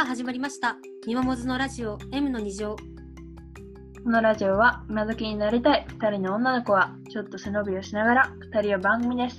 [0.00, 0.78] さあ始まりました。
[1.06, 2.74] みまもずのラジオ M の2乗。
[4.02, 9.38] このラジオは今時になりたい2人の女の子はちょっと背伸びをしながら2人を番組です。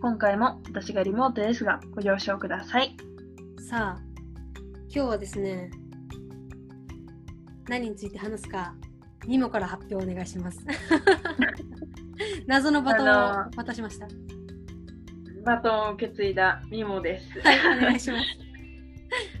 [0.00, 2.96] 今回も私がリモートですがご了承ください。
[3.68, 4.02] さあ、
[4.88, 5.70] 今日はですね、
[7.68, 8.72] 何について話すか、
[9.26, 10.58] ニモから発表お願いします。
[12.48, 14.08] 謎のバトンを渡しました。
[15.44, 17.40] バトンを受け継いだミモです。
[17.42, 18.47] はい、お願いします。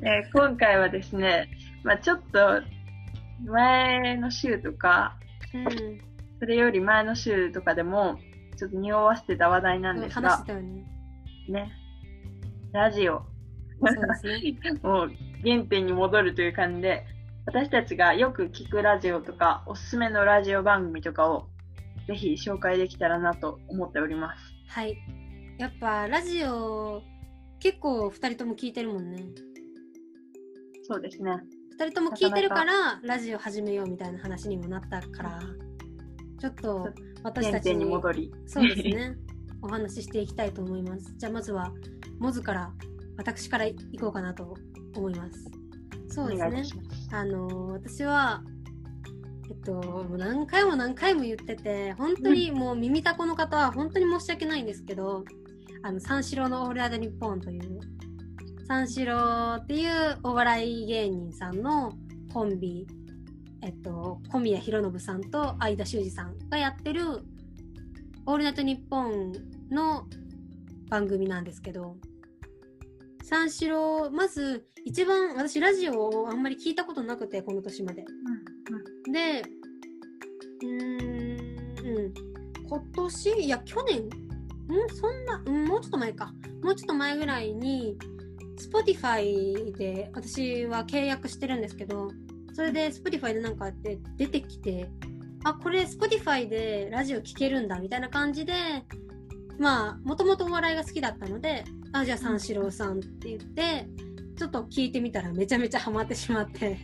[0.02, 1.48] えー今回はですね、
[1.82, 2.62] まあ、ちょっと
[3.44, 5.16] 前の週とか、
[5.54, 6.00] うん。
[6.40, 8.18] それより前の週とかでも
[8.56, 10.84] ちょっと匂わせてた話題なんですがね。
[11.48, 11.72] ね、
[12.72, 13.22] ラジオ。
[13.80, 14.78] そうですね。
[14.82, 15.12] もう
[15.44, 17.04] 原点に戻るという感じで、
[17.46, 21.48] 私たちがよく聞くラジオとか、おすすめのラジオ番組とかを、
[22.06, 24.54] ぜひ紹介できたらなと思っております。
[24.68, 24.96] はい。
[25.58, 27.02] やっぱラジオ、
[27.60, 29.24] 結構2人とも聞いてるもんね。
[30.88, 31.32] そうですね。
[31.78, 35.38] 2人とも聞いてるから、ラジオ始めようみたいな話にもなったから、
[36.40, 36.88] ちょっと
[37.22, 38.32] 私たちに戻り。
[38.46, 39.14] そうですね。
[39.60, 41.14] お話ししていきたいと思います。
[41.18, 41.72] じゃあまずは、
[42.18, 42.72] モズから、
[43.18, 44.56] 私から行こうかなと
[44.96, 45.50] 思います。
[46.08, 46.62] そうですね。
[47.12, 48.42] あのー私は、
[49.50, 55.22] えっと、もう何回も何回も言ってて、本当にもう耳たこの方は本当に申し訳ないんですけど、
[55.82, 57.80] あの、三四郎のオールナイトニッポンという、
[58.68, 61.94] 三四郎っていうお笑い芸人さんの
[62.30, 62.86] コンビ、
[63.62, 67.02] えっと、小宮浩信さんと相田修二さんがやってる、
[68.26, 69.32] オールナイトニッポン
[69.70, 70.06] の
[70.90, 71.96] 番組なんですけど、
[73.24, 78.04] 三四郎、まず、一番、私、ラジオをあんまり聞いたことなくて、この年まで。
[79.10, 79.42] で、
[80.62, 82.14] うーん、うん、
[82.68, 84.08] 今年、いや、去年、ん？
[84.94, 86.34] そんな、うん、もうちょっと前か。
[86.62, 87.96] もうちょっと前ぐらいに、
[88.58, 92.10] Spotify で私は契約してるんですけど、
[92.54, 94.90] それで Spotify でなんかって出てきて、
[95.44, 98.52] あ、これ Spotify でラジオ聴けるんだみたいな感じで、
[99.58, 103.88] まあ、もともとお笑いが好きだったので、あ、じゃあ三四郎さんって言って、
[104.36, 106.78] ちょっと聞いてみたらめちゃめちゃハマってしまって。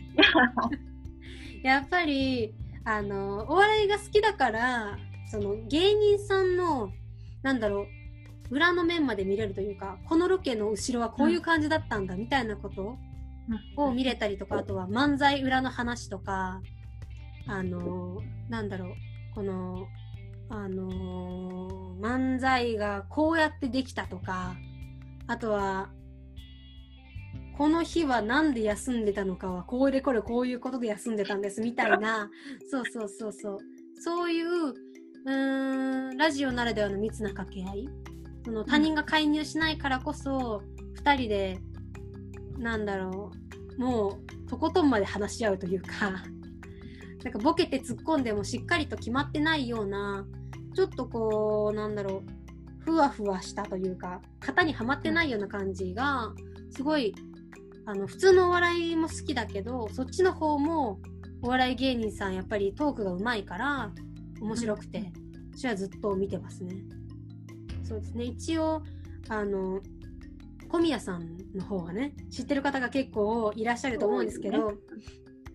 [1.63, 2.53] やっぱり、
[2.83, 4.97] あの、お笑いが好きだから、
[5.31, 6.91] その芸人さんの、
[7.43, 7.87] なんだろう、
[8.49, 12.97] 裏の面まで見れるというか、このロケの後ろはこういう感じだったんだみたいなこと
[13.75, 16.61] を見れたりとか、あとは漫才裏の話とか、
[17.47, 18.89] あの、なんだろう、
[19.33, 19.87] この、
[20.49, 24.55] あの、漫才がこうやってできたとか、
[25.27, 25.89] あとは、
[27.57, 32.29] この日はなんで休んでたのかは、こうでこれこういうことで休んでたんですみたいな、
[32.69, 33.57] そうそうそうそう。
[33.99, 37.89] そういう、うーん、ラジオならではの密な掛け合い。
[38.45, 40.61] その他人が介入しないからこそ、
[40.93, 41.59] 二人で、
[42.59, 43.31] なんだろ
[43.77, 46.11] う、もう、とことんまで話し合うというか、
[47.23, 50.27] なんかボケて突っ込んでもしっかりと決まってないような、
[50.75, 56.31] ちょっとこう、なんだろう、ふわふわしたというか、型にはまってないような感じが、
[56.69, 57.15] すごい、
[57.87, 60.99] あの、普通のお笑いも好きだけど、そっちの方も、
[61.41, 63.91] お笑い芸人さんやっぱりトークが上手いから、
[64.39, 65.11] 面白くて、
[65.55, 66.75] 私はずっと見てますね。
[67.87, 68.25] そうですね。
[68.25, 68.83] 一応、
[69.29, 69.81] あの、
[70.69, 74.73] 小宮さんの方はね、知ってる方が結構いらっしゃると思うんですけど、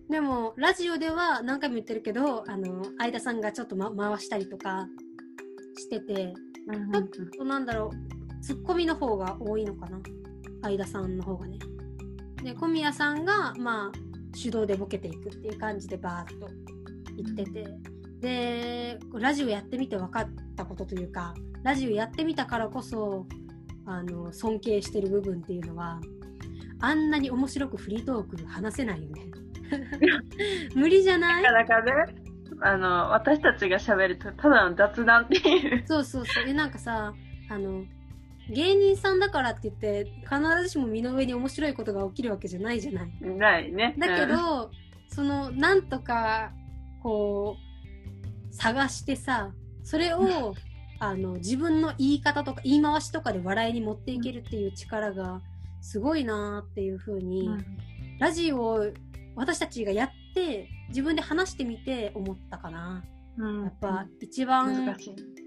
[0.09, 4.87] でも、ラジオでは何回も言ってるけど、あの、相田さんがちょっと、ま、回したりとか
[5.77, 6.33] してて、
[6.67, 9.99] うんちょっとなんだろう、ツッコミの方が多いのかな。
[10.63, 11.57] 相田さんの方がね。
[12.43, 13.91] で、小宮さんが、まあ、
[14.41, 16.47] 手動でボケていくっていう感じでバーッと
[17.15, 17.65] 言ってて。
[18.19, 21.33] で、ラジオやってみて分かったことというか、
[21.63, 23.25] ラジオやってみたからこそ、
[23.85, 25.99] あの、尊敬してる部分っていうのは、
[26.79, 29.21] あんなに面白くフリートーク話せないよね。
[30.75, 31.43] 無理じゃない？
[31.43, 32.15] なかなかね、
[32.61, 35.83] あの、私たちが喋るとただの雑談っていう。
[35.87, 36.45] そうそうそう。
[36.47, 37.13] え、なんかさ、
[37.49, 37.83] あの、
[38.49, 43.11] 芸人さんだからって言って、必ずしも身の上に面白いことが起きるわけじゃないじゃない？
[43.37, 43.95] ないね。
[43.99, 44.71] だけうん、ど、
[45.07, 46.51] その、なんとか、
[47.03, 47.55] こ
[48.49, 49.51] う、探してさ、
[49.83, 50.53] それを、
[51.01, 55.41] あの、自分の言い方とか言い回しとかで笑いに持っていけるっていう力が、
[55.81, 57.49] すごいなーっていうふうに、
[58.19, 58.85] ラジオを
[59.35, 63.03] 私たちがやって、自分で話してみて思ったかな。
[63.37, 64.95] うんやっぱ、一番。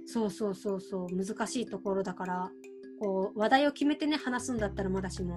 [0.07, 2.51] そうそうそうそう難しいところだから
[3.01, 5.35] こう話題を決めてね話すんだったらまだしも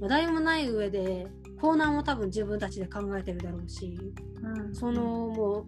[0.00, 1.28] 話題もない上で
[1.60, 3.96] コーナーも多分自分たちで考えてるだろうし
[4.42, 5.66] うんそのも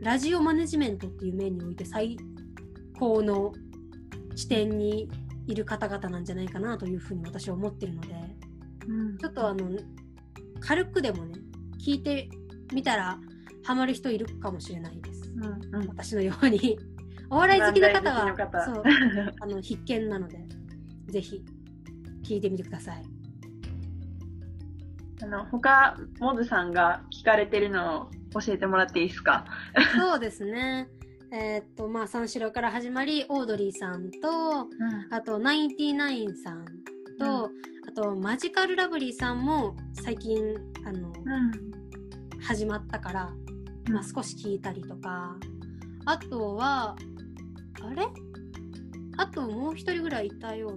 [0.00, 2.16] うラジオマネジメントっていう面において最
[3.00, 3.52] 高の
[4.36, 5.08] 視点に
[5.46, 8.14] いる方々なんじゃないかなというふうに私は思ってるので
[8.88, 9.18] うん。
[9.18, 9.70] ちょっとあの
[10.60, 11.38] 軽くでもね
[11.84, 12.28] 聞いて
[12.72, 13.18] みたら
[13.64, 15.32] ハマる人いるかもしれないです。
[15.34, 15.88] うんうん。
[15.88, 16.78] 私のように。
[17.30, 18.82] お笑い好きな方はそう。
[19.40, 20.44] あの必見なので
[21.08, 21.44] ぜひ
[22.22, 23.02] 聞いてみてください。
[25.22, 29.44] あの、他、モズさんが聞かれてるのを教えてもらっていいですか？
[29.96, 30.88] そうですね
[31.32, 34.66] えーっとまあ三四郎から始まりオードリーさんと
[35.10, 36.64] あとナインティナインさん
[37.18, 37.50] と、
[37.88, 41.70] あとマジカルラブリーさんも最近あの、うん。
[42.42, 43.32] 始まったから、
[43.88, 43.94] うん。
[43.94, 45.36] まあ、少し聞いたりとか。
[46.06, 46.96] あとは
[47.82, 48.06] あれ？
[49.18, 50.68] あともう一人ぐらいいたよ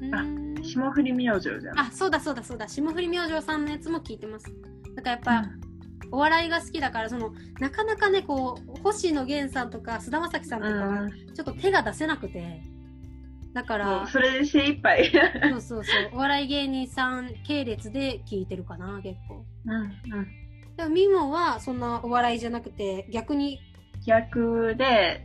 [0.00, 0.18] うな。
[0.22, 0.64] うーん。
[0.64, 1.78] 霜降り明星じゃん。
[1.78, 2.68] あそうだそうだそうだ。
[2.68, 4.46] 霜降り明星さんのやつも聞いてます。
[4.94, 5.50] だからやっぱ、
[6.14, 12.62] お笑いが好きだからそのなかなかねこう星野源さんとか菅田将暉さんとかはちょっと手が出せなくて。
[13.54, 15.12] だかもらうそれで精一杯。
[15.50, 16.10] そうそうそう。
[16.14, 19.44] お笑い芸人さん系列で聞いてるかな結構。
[19.64, 20.26] うんうん。
[20.76, 23.60] でもミモはそんなお笑いじゃなくて逆に？
[24.06, 25.24] 逆で、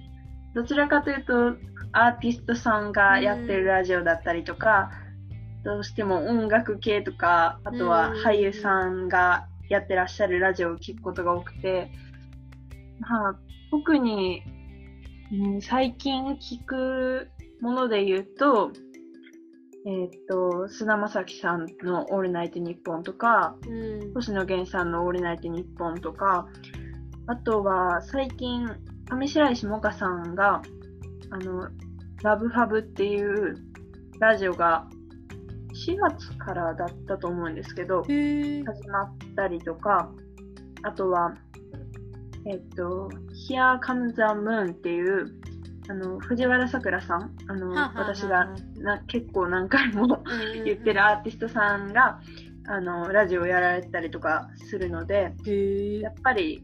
[0.53, 1.57] どちらかというと、
[1.91, 4.91] アーティストさんがやってるラジオだったりとか、
[5.63, 8.21] どうしても音楽系とか、あとはうん。
[8.23, 11.91] 俳優さんがやってらっしゃるラジオを聞くことが多くて、
[12.99, 13.39] まあ、
[13.71, 14.43] 特に、
[15.31, 17.29] うん最近聞く
[17.61, 18.71] もので言うと、
[19.85, 24.13] えーっと、菅田将暉さんのオールナイトニッポンとか、うん。
[24.13, 26.47] 星野源さんのオールナイトニッポンとか、
[27.27, 28.67] あとは最近、
[29.09, 30.61] 上白石萌歌さんが、
[31.29, 31.69] あの、
[32.23, 33.55] ラブファブっていう
[34.19, 34.87] ラジオが
[35.87, 40.11] 4月からだったと思うんですけど、始まったりとか、
[40.83, 41.35] あとは、
[42.45, 43.09] えっと、
[43.49, 45.27] Here Comes the Moon っていう、
[45.89, 50.23] あの、藤原さくらさん、あの、私がな結構何回も
[50.63, 52.19] 言ってるアーティストさんが、
[52.67, 55.33] あの、ラジオやられたりとかするので、
[56.01, 56.63] やっぱり、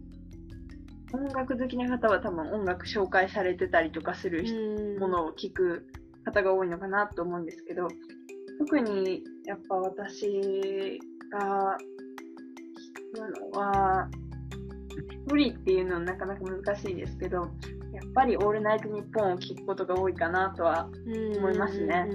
[1.14, 5.88] 音楽好きな方は多分音楽紹介されてたりとかするものを聞く
[6.26, 7.88] 方が多いのかなと思うんですけど、
[8.60, 11.00] 特にやっぱ私
[11.32, 11.78] が
[13.14, 14.10] 聞くのは、
[15.28, 20.90] 無理っていうのはなかなか難しいですけど、やっぱりオールナイトニッポンを聞くことが多いかなとは
[21.38, 22.08] 思いますね。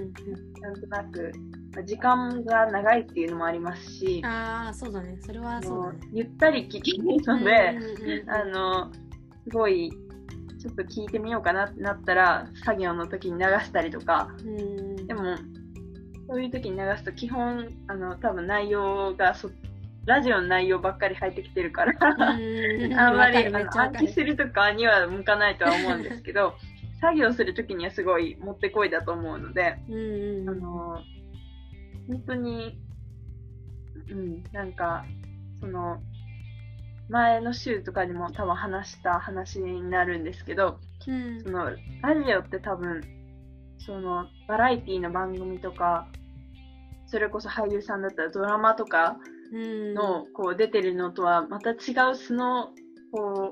[0.61, 1.31] なんとなく、
[1.73, 5.17] まあ時間が長いっていうのもありますし、ああそうだね。
[5.21, 5.99] それはそうね。
[6.13, 7.77] ゆったり聞きので、
[8.27, 8.91] あの、
[9.43, 9.91] すごい、
[10.59, 15.07] ちょっと聞いてみようかなってなったら、作業の時に流したりとか、うん。
[15.07, 15.35] でも、
[16.31, 19.51] そういう時に流すと基本、あの、多分内容がそ、
[20.05, 22.93] ラジオの内容ばっかり入ってきてるから、うん。
[22.93, 26.53] あんまり暗記するとかには向かないとは思うんですけど、
[27.01, 31.01] 作業する時にはすごいもってこいだと思うので、うあの、
[32.07, 32.79] 本当に、
[34.09, 35.03] うん、なんか、
[35.59, 36.01] その、
[37.09, 41.43] 前の週とかにも多分話した話になるんですけど、うん。
[41.43, 41.75] その、ラ
[42.25, 43.01] ジオって多分、
[43.79, 46.07] その、バラエティの番組とか、
[47.11, 49.17] それこそ俳優さんだったらドラマとか
[49.51, 51.75] うんの、こう出てるのとはまた違
[52.11, 52.69] う素の、
[53.11, 53.51] こ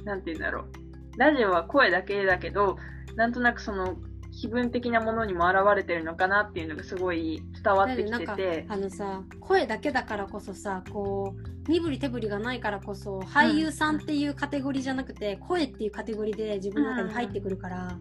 [0.00, 1.18] う、なんて言うんだろう。
[1.18, 2.76] ラジオは声だけだけど、
[3.14, 3.96] なんとなくその、
[4.38, 17.98] 気分的なものにも現れてるのかなっていうのがすごい伝わってきてて、あのさ声だけだからこそさこう身振り手振りがないからこそ俳優さんっていうカテゴリーじゃなくて、声っていうカテゴリーで自分の中に入ってくるから、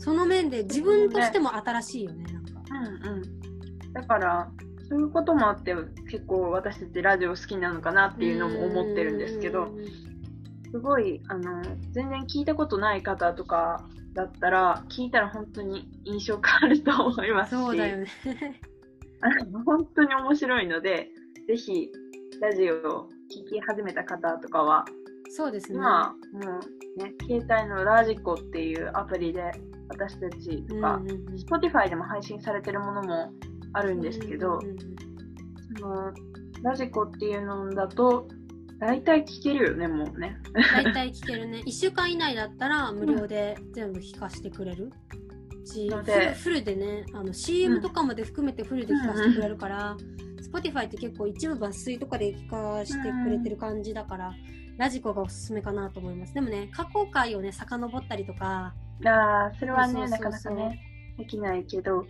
[0.00, 2.52] その面で自分としても新しいよねなんか。
[3.04, 3.41] うんうん。
[3.92, 4.50] だから、
[4.88, 5.74] そういうこともあって、
[6.10, 9.68] 結構私たちラジオ好きなのかなっていうのも思ってるんですけど、
[10.70, 18.06] すごい、あの、全然聞いたことない方とかだったら、聞いたら本当に印象変わると思いますし、そうだよね。
[19.20, 21.10] あ の本当に面白いので、
[21.46, 21.90] ぜひ、
[22.40, 24.84] ラジオを聞き始めた方とかは、
[25.30, 25.78] そうですね。
[25.78, 26.60] 今、も
[26.96, 29.50] うね、携帯のラジコっていうアプリで、
[29.88, 33.32] 私たちとか、うんうんうん Spotify でも配信されてるものも
[33.72, 34.60] あるんですけど
[35.78, 36.12] その
[36.62, 38.28] ラジコっていうのだと、
[38.78, 40.36] 大体聞けるよね、もうね。
[40.54, 41.62] 大体聞けるね。
[41.66, 44.92] 1週間以内だったら無料で全部聞かせてくれる。
[45.64, 49.96] しフルフルでねあの CM とかまで含めてフルで聞かせてくれるから、
[50.52, 54.34] Spotify って結構一部抜粋とかで聞かせてくれてる感じだから、
[54.76, 58.74] ラジコがおすすめかなと思いますでもね過去回をね遡ったりとか
[59.04, 60.80] ああ、それはね、なかなかね、
[61.18, 62.06] できないけど、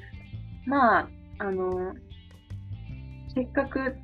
[0.67, 1.09] まあ、
[1.43, 1.95] あの、
[3.35, 3.97] せっかく、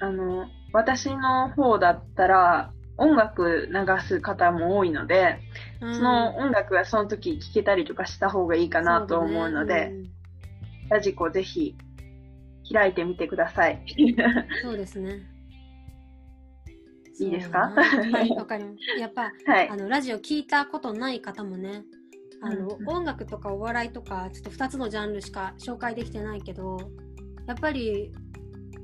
[0.00, 5.38] あの、私の方だったら、音楽流す方も多いので、
[5.80, 10.10] うんその音楽はその時聴けたりとかした方がいいかなと思うので、そうだね
[10.90, 11.76] ラジコぜひ
[12.72, 13.84] 開いてみてください。
[14.62, 15.20] そうですね。
[17.20, 17.70] いいですか？
[17.70, 19.00] はい、わかります。
[19.00, 19.76] やっぱ、はいあ。
[19.76, 21.84] の、ラジオ聞いたことない方もね、
[22.42, 22.88] あの、うんうん。
[22.88, 26.78] 音楽とかお笑いとか、ちょっと2つのジャンルしか紹介できてないけど、
[27.46, 28.12] やっぱり、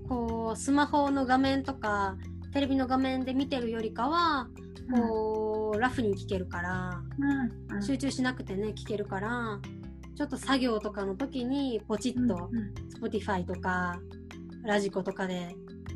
[0.09, 2.17] こう、スマホの画面とか、
[2.53, 4.49] テレビの画面で見てるよりかは、
[4.93, 7.03] こう、ラフに聞けるから、
[7.73, 9.61] うん集中しなくてね、聞けるから、
[10.17, 12.51] ちょっと作業とかの時に、ポチッと、
[13.01, 13.99] Spotify とか、
[14.63, 15.55] ラジコとかで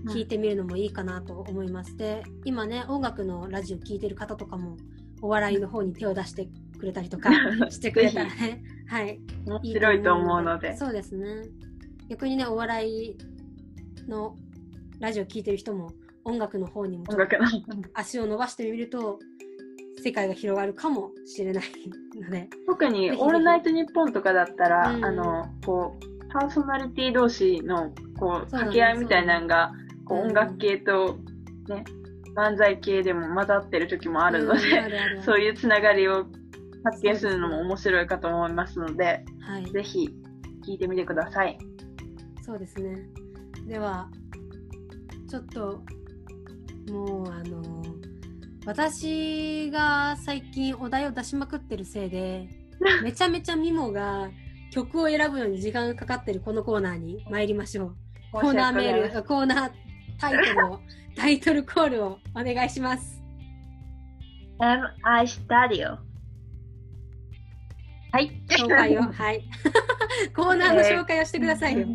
[0.09, 1.97] 聞いてみるのもいいかなと思います。
[1.97, 4.77] で、今ね、音楽のラジオ聞いてる方とかも、
[5.23, 6.49] お笑いの方に手を出して
[6.79, 7.31] くれたりとか
[7.71, 9.21] してくれたらね、はい。
[9.47, 10.77] 面白いと思うので。
[10.77, 11.43] そうですね。
[12.09, 13.19] 逆にね、お笑い
[14.09, 14.35] の
[15.01, 15.91] ラジオ聞いてる人も、
[16.25, 17.05] 音楽の方にも。
[17.95, 19.19] 足を伸ばしてみると、
[20.03, 21.65] 世界が広がるかもしれない
[22.21, 29.73] ので、特に、オールナイトニッポンとかだったら、うんあの、こう、パーソナリティ同士の、こう、掛け合いみたいなのが、
[30.05, 31.19] こう、うん音楽系と、
[31.69, 31.85] ね、
[32.37, 36.27] 漫才系でも混ざってる時もあるのうんで、あるあるそういうつながりを
[36.85, 39.71] 発見するのも面白いかと思いますので、はい。
[39.71, 40.09] ぜひ、
[40.67, 41.59] 聞いてみてください。
[42.43, 43.09] そうですね。
[43.67, 44.09] では、
[45.29, 45.83] ちょっと、
[46.91, 47.85] もうあの
[48.65, 52.49] 私が最近お題を出しまくってるせいで、
[53.03, 54.31] めちゃめちゃミモが
[54.71, 57.97] 曲を選ぶのに時間がかかってるこのコーナーに参りましょう。
[58.33, 59.73] コーナーメール、 コーナー
[60.19, 60.81] タイトルを、
[61.17, 63.23] タイトルコールをお願いします。
[64.61, 66.08] MI Studio。
[68.13, 68.31] はい。
[68.49, 69.03] 紹介を。
[69.03, 69.45] はい。
[70.35, 71.87] コーナーの紹介をしてくださいよ。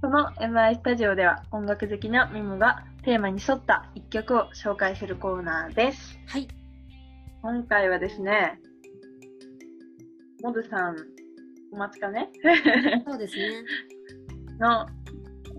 [0.00, 6.18] その MI スタジオでは音楽好きのミモがテーマに沿った一曲を紹介するコーナーです。
[6.26, 6.46] はい。
[7.42, 8.60] 今回はですね、
[10.42, 10.96] モドさん、
[11.72, 12.30] お待ちかね？
[13.06, 13.48] そうですね。
[14.60, 14.86] の、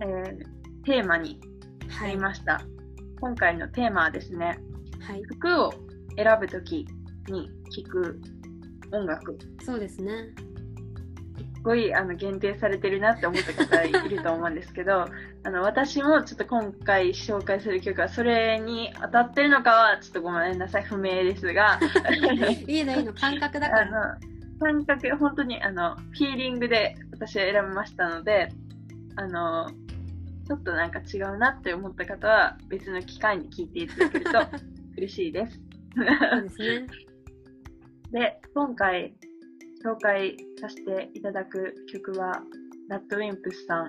[0.01, 1.39] えーテーマに
[1.87, 2.11] なはい。
[2.11, 2.61] りました。
[3.19, 4.57] 今回のテーマはですね、
[5.01, 5.21] はい。
[5.23, 5.73] 服を
[6.15, 6.87] 選ぶとき
[7.27, 8.21] に聴く
[8.91, 9.37] 音楽。
[9.63, 10.33] そうですね。
[11.59, 15.05] すごいあの限定されてるなって思った方いると思うんですけど
[15.43, 21.77] あの私もちょっと今回紹介する曲はそれに当たってるのかはちょっとごめんなさい不明ですが
[22.65, 24.15] いいのいいの、感覚だかあら。
[24.15, 24.19] の
[24.59, 28.49] 感覚本当にあのフィーリングで私は選びましたので
[29.17, 29.69] あの
[30.47, 34.31] ちょっとなんか違うなって思った方は別の機会に聞いていただけると
[34.97, 35.59] 嬉しいです。
[35.95, 37.08] そうですね。
[38.11, 39.15] で、今回
[39.85, 42.41] 紹介させていただく曲は、
[42.89, 43.87] ラッドウィンプスさん。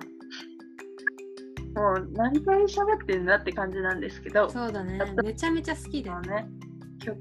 [1.73, 4.99] もう何回喋ってんだって感じなんですけど、そうだね。
[5.23, 6.35] めちゃめちゃ好きだよの。
[6.35, 6.47] ね、
[6.99, 7.17] 曲。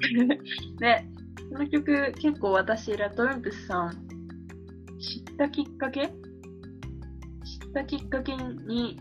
[0.79, 1.07] で、
[1.51, 3.91] この曲結構私、ラッドウィンプスさん、
[4.99, 6.09] 知ったきっかけ？
[6.09, 6.13] 知っ
[7.73, 8.99] たきっかけに、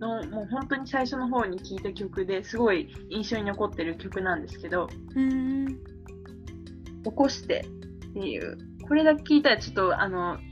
[0.00, 5.78] の、もう本当に最初の方に聴いた曲ですごい印象に残ってる曲なんですけど、うーん。
[7.10, 7.66] 起こして
[8.10, 10.42] っていう、これだけ聞いたらちょっとあの、フ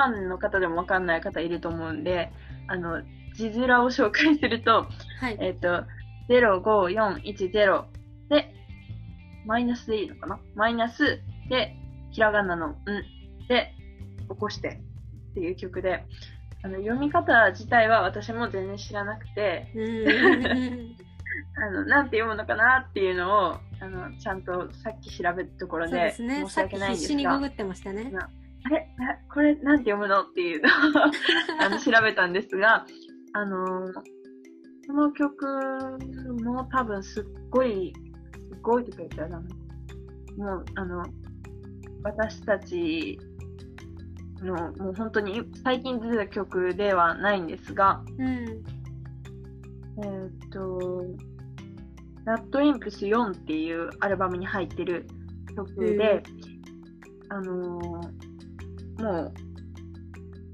[0.00, 2.30] ァンの方でもわかんない方いると思うんで、
[2.68, 3.02] あの、
[3.34, 4.86] 字面を紹介すると、
[5.20, 5.36] はい。
[5.40, 5.84] えっ、と、
[6.28, 7.84] 05410
[8.28, 8.54] で、
[9.46, 10.38] マイナスでいいのかな？
[10.54, 11.76] マイナスで、
[12.12, 12.76] ひらがなのん
[13.48, 13.74] で、
[14.28, 14.80] 起こして
[15.30, 16.04] っていう曲で、
[16.62, 19.68] あの、読み方自体は私も全然知らなくて。
[21.62, 26.44] あの、なんて読むのかなっていうのを、あの、ちゃんとさっき調べたところそうでで、すね。
[26.46, 28.12] 申し訳ないんですが必死にググ、ってましたね。
[28.62, 28.94] あれ？
[28.98, 30.22] なこれなんて読むの？
[30.22, 30.72] っていうのを
[31.60, 32.86] あの調べたんですが、
[33.32, 33.92] あのー
[34.86, 35.46] この曲
[36.42, 37.92] も多分すっごい、
[38.48, 39.38] すっごいとか言ったら。
[39.38, 41.04] もう、あの、
[42.02, 43.16] 私たち
[44.42, 48.26] の、もう本当に最近出た曲ではないんですが、うん。
[48.26, 51.04] えーっと、
[52.30, 55.08] ラッドインプス4っていうアルバムに入ってる
[55.56, 56.22] 曲で、
[57.28, 59.32] あのーも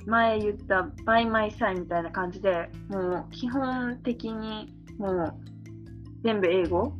[0.06, 5.35] う、前言った By My Side みたいな感じで、もう基本的にもう
[6.25, 6.95] 全部英語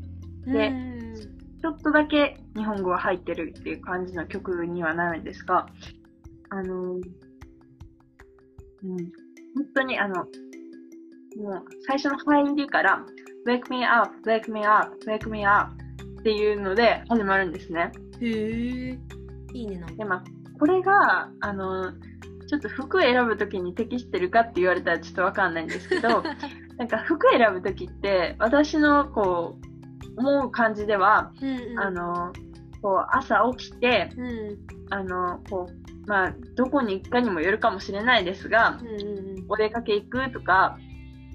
[0.45, 1.15] でうん。
[1.63, 5.67] ちょっとだけ日本語が入ってるっていう感じの曲にはなるんですが、
[6.51, 7.03] あのー
[8.85, 8.97] うん、
[9.55, 13.07] 本当にあの、もう最初の入りから、
[13.47, 15.73] Wake me up, wake me up, wake me up
[16.19, 17.93] っていうので始まるんですね。
[18.21, 18.99] へえ。
[19.53, 19.95] いいねなんか。
[19.95, 20.25] で、まあ、
[20.59, 21.93] これが、あの、
[22.49, 26.25] ちょっと服選ぶときに適してるかって言われたらちょっとわかんないんですけど、
[26.77, 29.57] なんか服選ぶときって、私のこ
[30.17, 31.79] う、思う感じでは、うんうん。
[31.79, 32.33] あの、
[32.83, 34.59] こう、朝起きて、うん。
[34.91, 40.77] あの、こう、まあ、どこに行くかにもよるかもしれないですが、うんうんお出かけ行くとか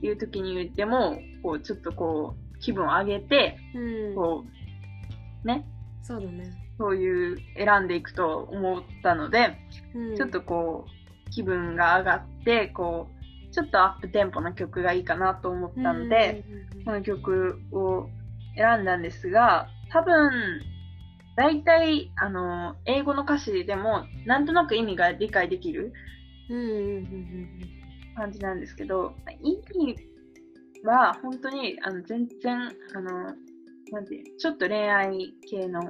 [0.08, 4.15] いう時に言っても、こう、ちょっとこう、気分を上げて、うん。
[4.15, 4.46] こ
[5.43, 5.65] う、ね、
[6.03, 6.51] そうだね。
[6.77, 9.58] そういう選んでいくと思ったので、
[9.96, 10.15] うん。
[10.15, 16.43] ちょっとこう、気分が上がって、こう、ちょっとアップテンポな曲がいいかなと思ったので、
[16.86, 18.08] この曲を
[18.55, 20.62] 選んだんですが、多分、
[21.36, 25.93] 大体、あの、英語の歌詞でも、なんとなく意味が理解できる
[26.50, 27.80] うんうんうんうん
[28.15, 29.96] 感じなんですけど、意味
[30.84, 33.36] は本当に、あの、全然、あの、
[33.91, 35.82] なんていう、ちょっと恋愛系の。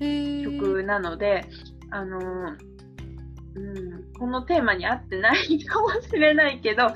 [0.00, 1.44] 曲なので、
[1.90, 6.88] あの、うん、このテーマに合ってないかもしれないけど、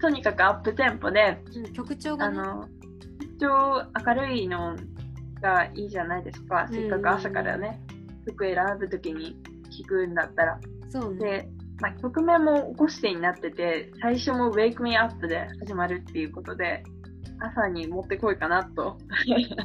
[0.00, 2.40] とにかくアップテンポで、うん曲調がね。
[2.40, 2.68] あの、
[3.36, 4.76] 一応明るいの
[5.40, 6.68] がいいじゃないですか。
[6.70, 7.80] せっかく朝からね、
[8.26, 9.36] 服選ぶときに
[9.70, 10.60] 聴くんだったら。
[10.90, 11.20] そうね。
[11.20, 11.48] で、
[11.80, 16.82] まあ、曲名も起こしてになってて、最初も Wake Me Up で始まるっていうことで、
[17.40, 18.98] 朝に持ってこいかなと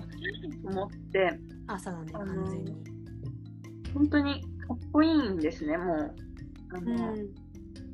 [0.65, 2.75] 思って、朝だね、あの完全に。
[3.93, 6.15] 本当にかっこいいんですね、もう。
[6.73, 7.15] あうの、ん。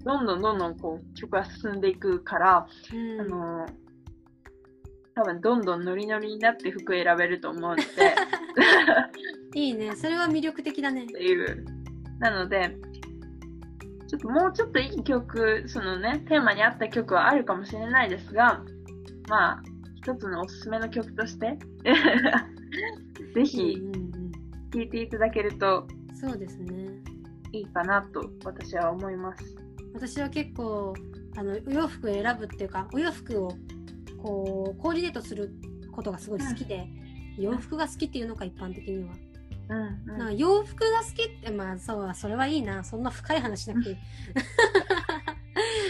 [0.04, 3.66] どんどんどんどんこう曲が進んでいくから、うんあの、
[5.16, 7.84] 多分どんどんノリノリになって服選べると思うので、
[9.60, 9.96] いいね。
[9.96, 11.08] それは魅力的だねっ。
[11.08, 11.66] ていう。
[12.20, 12.76] なので、
[14.14, 18.62] ちょっともうちょっといい曲、そのね、テーマに合った曲はあるかもしれないですが、
[19.28, 19.64] まあ、
[19.96, 21.58] 一つのおすすめの曲として、
[23.34, 23.82] ぜひ
[24.72, 26.90] 聴いていただけるとそうですね。
[27.54, 29.56] いいかなと私は思います。
[29.96, 30.94] 私は結構
[31.36, 33.52] あのお洋服を選ぶっていうかお洋服を
[34.22, 35.52] こうコーディネートする
[35.92, 36.88] ことがすごい好きで、
[37.40, 39.16] 洋服が好きっていうのか一般的には、
[39.70, 40.18] うん、うん。
[40.18, 42.84] なんか洋服が好きってまあそうそれはいいな。
[42.84, 43.98] そんな深い話しなくて。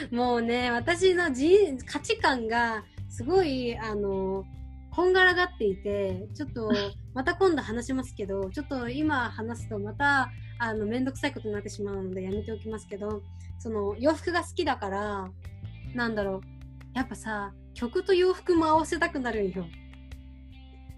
[0.12, 4.46] もうね私の人価値観がすごいあの
[4.92, 6.72] こんがらがっていてちょっと
[7.14, 13.24] また今度話しますけどちょっと今話すとまたあの面倒くさいことになってしまうのでやめておきますけど
[13.60, 15.32] その洋服が好きだから
[15.96, 16.54] なんだろう。
[16.94, 19.66] やっぱさ曲と洋服も合わせたくなるんよ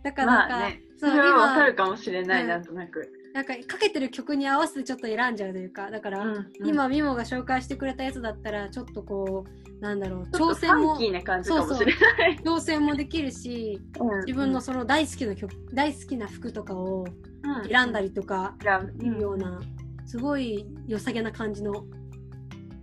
[0.05, 2.49] だからなんか、まあね、そそうれはわ今かるかもしれない、うん。
[2.49, 3.11] なんとなく。
[3.33, 6.47] なんかかけてる曲に合わせてちょっと選んじゃうというかだから、うんうん。
[6.63, 9.45] 今ミモが紹介してくれたやつだったらちょっとこ
[9.77, 12.37] うなんだろう挑戦もファンキーな感じかもしれない。
[12.45, 17.03] 挑戦もできるしうん自分のその大好きな曲大好きな服とかを
[17.43, 17.67] うん。
[17.67, 18.55] 選んだりとか
[19.01, 19.59] いうような
[20.05, 21.73] すごい良さげな感じの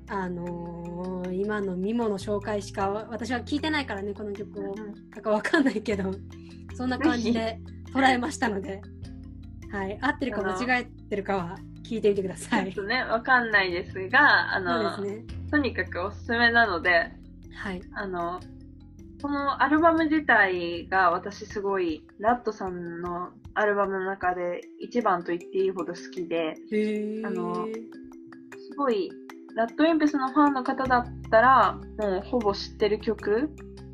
[0.08, 4.72] あのー今のミモの紹介しか私は聞いてないからねこの曲を。
[4.72, 4.76] うん
[5.11, 5.22] なん。
[5.22, 6.11] かわかんないけど
[6.74, 7.58] そんな感じで
[7.94, 8.80] 捉えましたので、
[9.70, 12.68] はい、合ってるか間違えてるかは聞いてみてくだちさい。
[12.68, 15.24] ょっとね、わかんないですが、あの、ね。
[15.50, 17.11] とにかくおすすめなので、
[17.54, 17.82] はい。
[17.94, 18.40] あの、
[19.20, 26.54] このアルバム自体が私すごい、ラットさんのアルバムの中で一番と言っていいほど好きで。
[27.24, 29.11] あのすごい、
[29.54, 33.50] ラッドウィンプスのファンの方だったら、もうほぼ知ってる曲、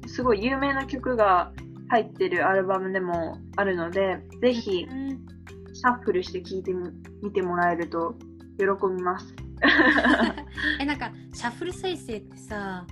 [0.07, 1.53] すごい有名な曲が
[1.89, 5.39] 入ってるアルバムでもあるので、ぜひうん
[5.79, 6.91] シャッフルして聴いてみ
[7.23, 8.17] 見てもらえると
[8.59, 8.65] 喜
[8.97, 9.33] びます。
[10.81, 12.85] え、なんか、シャッフル再生ってさ、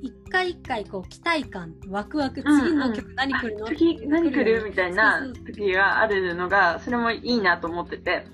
[0.00, 2.60] 一回一回こう期待感、ワクワク、うんうん。
[2.60, 4.64] 次の曲何来るの、次何来る？
[4.64, 8.24] みたいな時があるのが、それもいいなと思ってて、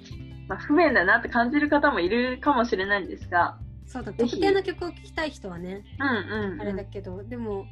[0.49, 6.61] まあ、不便だなって感じる方もいるかもしれないんですが、そうだ、特定の曲を聴きたい人はね、うんうん、うん。
[6.61, 7.67] あれだけど、でも、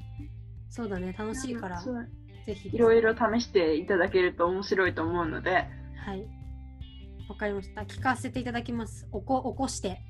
[0.70, 1.82] そうだね、楽しいから、
[2.46, 2.70] ぜひ。
[2.72, 5.66] いろいろ試していただけると面白いと思うので、
[6.04, 6.26] はい。
[7.28, 7.82] わかりました。
[7.82, 9.08] 聞かせていただきます。
[9.12, 10.00] おこ、起こして。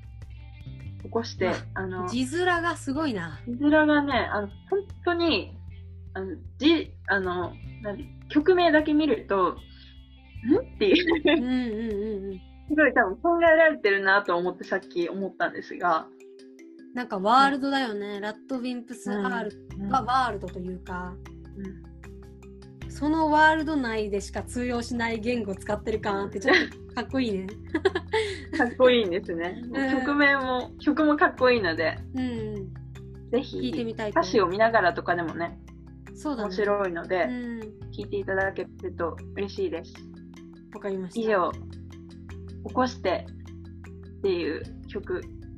[1.03, 3.39] 起こしてあ、あの、字面がすごいな。
[3.47, 5.57] 字面がね、あの、本当に、
[6.13, 9.57] あの、字、あの、何曲名だけ見ると、
[10.45, 10.57] ん？
[10.57, 12.41] っていううんうんうんうん。
[12.67, 16.07] すごい多分考えられてるなと思ってさっき思ったんですが、
[16.93, 18.19] なんかワールドだよね。
[18.19, 21.13] ラッドウィンプス R うんはワールドというか、
[21.57, 21.92] うん
[23.03, 27.47] そのワールド内でしか通用しない言語を使ってる感あってちょっとかっこいいね。
[28.57, 29.61] かっこいいんですね。
[29.91, 32.73] 曲名も、曲もかっこいいので、うんうん。
[33.29, 35.59] ぜ聞いてひ、みたいと歌詞を見ながらとかでもね、
[36.11, 36.55] 面そうだね。
[36.55, 37.59] 白いので、うん。
[37.91, 39.93] 聞いていただけると嬉しいです。
[40.73, 41.19] わかりました。
[41.19, 41.51] 以上、
[42.69, 43.27] 起こして
[44.19, 45.15] っていう曲、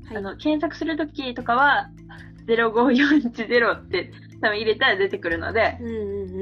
[0.07, 1.91] はい、あの、検索するときとかは、
[2.47, 6.34] 05410って多分入れたら出てくるので、うんうん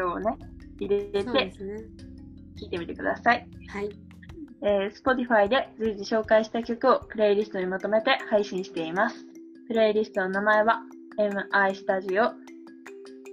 [0.00, 0.36] をね、
[0.80, 1.52] 入れてね。
[2.60, 3.46] 聞いてみてください。
[3.68, 3.90] はい。
[4.62, 9.16] えー、Spotify で随時紹介した曲をプレイリストにまとめて配信しています。
[9.66, 10.80] プレイリストの名前は
[11.18, 12.32] MI スタジオ。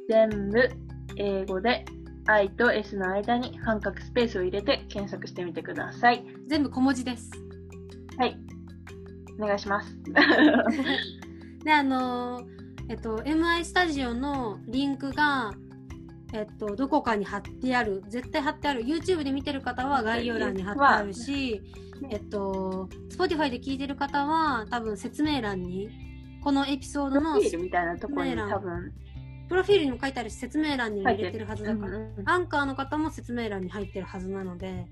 [0.09, 0.69] 全部
[1.17, 1.85] 英語で
[2.25, 6.25] I と S の間に半角スペースを入れて検索してみてください。
[6.47, 7.29] 全部小文字です。
[8.17, 8.35] はい。
[9.39, 9.95] お願いします。
[11.63, 15.53] で、あのーえっと、MI スタジオのリンクが、
[16.33, 21.61] えっと、どこかに貼ってある、絶対貼ってある、YouTube で見てる方は概要欄に貼ってあるし、
[22.09, 25.89] えっと、Spotify で聞いてる方は多分説明欄に、
[26.43, 28.93] このエピソードのプロフィールみたいなところに多分。
[29.49, 32.29] プロフィールにも書いてあるし、説明欄にも入れてるはずだから、うんうん。
[32.29, 34.85] アンカーの方も説明欄に入ってるはずなので、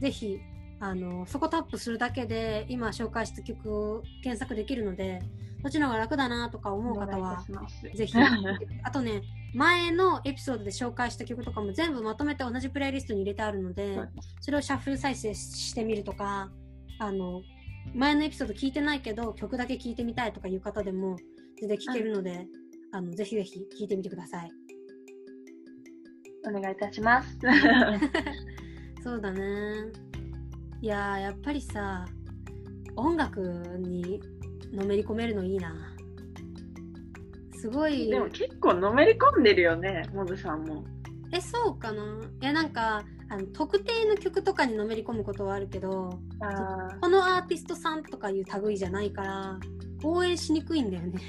[0.00, 0.40] ぜひ、
[0.80, 5.22] あの、そこタップするだけで、今紹介した曲を検索できるので、
[5.62, 7.44] そっちの方が楽だなとか思う方は、
[7.94, 8.14] ぜひ。
[8.84, 9.22] あとね、
[9.54, 13.98] 前のエピソードで紹介した曲とかも全部まとめて同じプレイリストに入れてあるので、
[14.40, 16.50] それをシャッフル再生してみるとか、
[16.98, 17.42] あの、
[17.94, 21.16] 前のエピソード聞いてないけど、曲だけ聞いてみたいとかいう方でも、
[21.58, 22.46] 全然聞けるので、
[22.92, 24.50] あの、ぜひぜひ聞いてみてください。
[26.46, 27.38] お願いいたします。
[29.02, 29.40] そうだね。
[30.80, 32.04] いやー、やっぱりさ、
[32.96, 33.40] 音楽
[33.78, 34.20] に
[34.76, 35.74] のめり込めるのいいな。
[37.52, 38.08] すごい。
[38.08, 40.84] でも結構のめり込んでるよね、モズさんも。
[41.32, 42.02] え、そうかな
[42.40, 46.10] いや、なんか、あの特定の曲とかにのめり込むことはあるけど、
[46.40, 49.58] あこのアーティストさんとかいう類じゃないから、
[50.04, 51.20] 応援しにくいんだよね。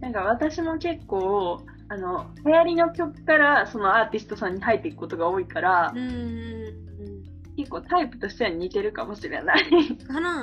[0.00, 6.84] なんか私も結構、あの、流行りの曲からそのアーティストさんに入っていくことが多いからう、ーん。
[7.56, 9.96] 結構タイプとしては似てるかもしれない。
[9.98, 10.42] かな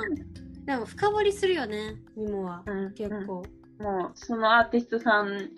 [0.64, 2.62] でも深掘りするよね、ミモは。
[2.66, 3.42] うん結構。
[3.78, 5.50] もう、そのアーティストさん、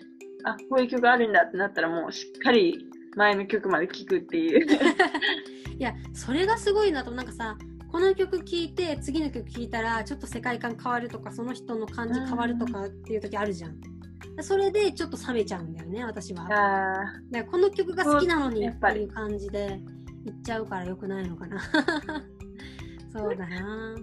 [0.44, 2.86] あ、こういう曲あるんだってなったらもうしっかり
[3.16, 4.66] 前の曲まで聴くっていう。
[5.78, 7.56] いや、それがすごいなと、なんかさ、
[7.90, 13.78] この曲聴いて、次の曲聴いたら、ちょっと世界観変わるとか、その人の感じ変わるとかっていう時あるじゃん。
[14.42, 16.48] それでちょっと冷めちゃうんだよね、私は。
[16.50, 19.80] あでこの曲が好きなのにってぱりいう感じで
[20.24, 21.60] 言っちゃうからよくないのかな。
[23.12, 23.94] そうだな。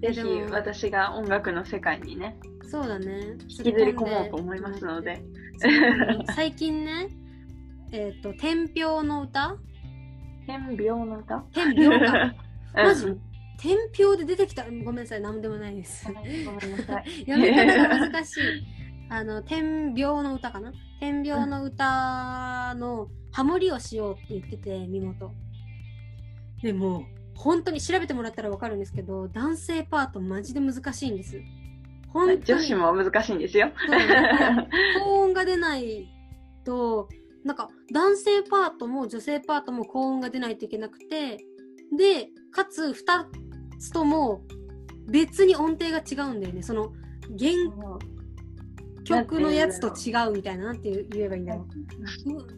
[0.00, 2.38] ーぜひ私が音楽の世界にね、
[2.70, 3.36] そうだね。
[3.48, 5.22] 引きずり込もうと思いますので。
[6.34, 7.08] 最近ね、
[7.92, 9.56] えっ、と、天平の歌？
[10.46, 11.44] 天病の歌？
[11.52, 12.34] 天平か。
[12.74, 13.06] マジ？
[13.06, 13.20] うん
[13.60, 14.64] 天平で出てきた？
[14.64, 16.06] ごめんなさい、なんでもないです。
[16.06, 17.24] ごめんなさい。
[17.26, 18.42] 読み方が難しい。
[19.08, 20.72] あの、天平の歌かな？
[21.00, 25.32] 天平の歌のハモリをしようって言ってて、身元。
[26.62, 27.04] でも、
[27.38, 31.40] 本当に調べてもらったらわかるんですけど、男性パートマジで難しいんです。
[32.08, 32.44] 本当に。
[32.44, 33.70] 女子も難しいんですよ。
[35.04, 36.08] 高音が出ない
[36.64, 37.08] と、
[37.44, 41.38] なんか男性パートも女性パートも高音が出ないといけなくて、
[41.96, 43.26] で、かつ二
[43.78, 44.42] つとも
[45.06, 46.62] 別に音程が違うんだよね。
[46.62, 46.92] その
[47.38, 47.52] 原
[49.04, 51.66] 曲のやつと違うみたいな、なんて言えばいいんだろ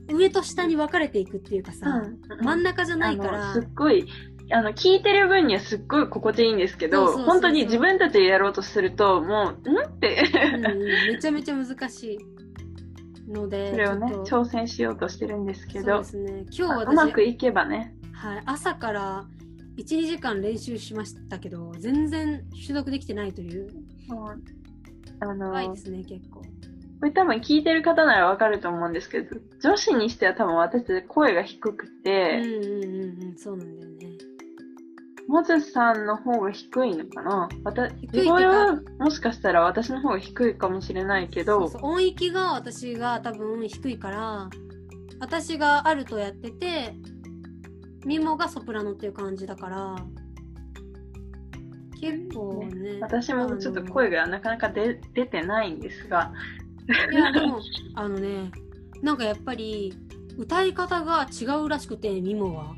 [0.08, 0.14] う。
[0.14, 4.06] う上と下に分かれていくっていうかさ、うん真ん中じゃないかあらのすっ、ごい
[4.52, 10.24] あの聞いてる分にはすっごい心地いいんですけどそうそうそうそう本当に自分たちでやろうとするともう「ん?」って
[11.12, 16.46] めちゃめちゃ難しいので、 それをね挑戦しようとしてるんですけそうどですね。
[16.50, 19.24] 今日私、うまくいけばねはい、朝から
[19.76, 23.68] 1、2時間練習しましたけど、全然取得できてないという。
[24.08, 24.42] もう
[25.20, 26.40] あの怖いですね、結構。
[27.00, 34.09] これ多分聞いてる方ならわかると思うんですけど女子にしては多分私たち声が低くうんて、うんうんうん、そうなんだよね。
[35.28, 37.48] モズさんの方が低いのかな？
[37.64, 44.50] 私低いって地声はもしかしたら私の方が低いかもしれないけど音域が私が多分低いから、
[45.20, 46.94] 私がアルトやってて、
[48.04, 49.96] ミモがソプラノっていう感じだから、
[52.00, 52.98] 結構ね。
[53.00, 56.32] 私もちょっと声がなかなか出出てないんですが
[57.12, 57.60] いや、でも、
[57.94, 58.50] あのね、
[59.02, 59.94] なんかやっぱり、
[60.36, 62.74] 歌い方が違うらしくて、ミモは。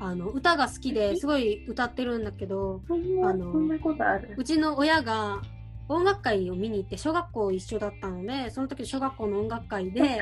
[0.00, 2.82] あの、歌が好きですごい歌ってるんだけど、
[3.24, 3.52] あの
[4.36, 5.42] うちの親が
[5.88, 10.20] 音楽会を見に行って、小学校一緒だったので、その時小学校の音楽会で、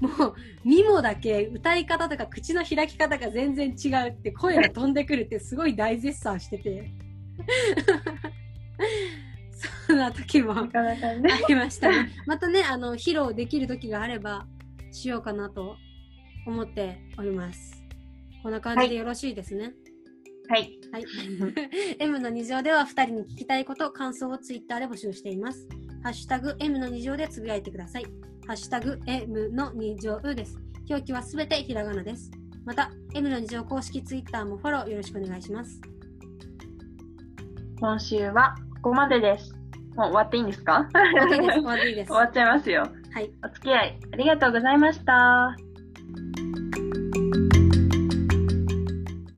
[0.00, 6.92] もう、ミモだけ歌い方とか口の開き方が全然違うって声が飛んでくるってすごい大絶賛してて。
[9.86, 10.52] そんな時も。
[10.52, 12.12] ありましたね。
[12.26, 14.46] またね、あの、披露できる時があれば、
[14.90, 15.76] しようかなと
[16.46, 17.75] 思っております。
[18.46, 19.72] こんな感じでよろしいですね。
[20.48, 20.78] はい。
[20.92, 21.04] はい。
[21.98, 25.66] M の2乗では2人に聞きたいこと、感想をツイッターで募集しています。
[26.04, 28.04] ハッシュタグ M の2乗でつぶやいてください。
[28.46, 30.60] ハッシュタグ M の2乗です。
[30.88, 32.30] 表記はすべてひらがなです。
[32.64, 35.80] また、M の2乗公式ツイッターもフォローよろしくお願いします。
[37.80, 39.52] 今週はここまでです。
[39.96, 40.88] もう終わっていいんですか？
[40.92, 41.58] 終わっていいです。
[41.58, 42.06] 終わっていいです。
[42.14, 42.82] 終わっちゃいますよ。
[43.12, 43.32] はい。
[43.44, 45.56] お付き合いありがとうございました。